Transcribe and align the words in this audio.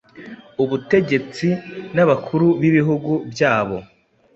Ubutegetsi 0.63 1.47
nabakuru 1.95 2.47
bibihugu 2.61 3.11
byabo 3.31 3.77